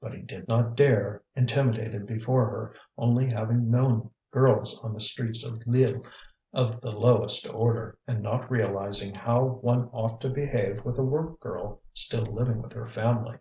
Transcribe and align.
But 0.00 0.12
he 0.14 0.22
did 0.22 0.46
not 0.46 0.76
dare, 0.76 1.22
intimidated 1.34 2.06
before 2.06 2.46
her, 2.48 2.74
only 2.96 3.26
having 3.28 3.72
known 3.72 4.08
girls 4.30 4.80
on 4.84 4.94
the 4.94 5.00
streets 5.00 5.44
at 5.44 5.66
Lille 5.66 6.00
of 6.52 6.80
the 6.80 6.92
lowest 6.92 7.52
order, 7.52 7.98
and 8.06 8.22
not 8.22 8.48
realizing 8.48 9.16
how 9.16 9.42
one 9.44 9.88
ought 9.88 10.20
to 10.20 10.28
behave 10.30 10.84
with 10.84 10.96
a 11.00 11.04
work 11.04 11.40
girl 11.40 11.80
still 11.92 12.22
living 12.26 12.62
with 12.62 12.72
her 12.74 12.86
family. 12.86 13.38